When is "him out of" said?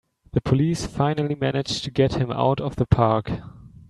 2.15-2.75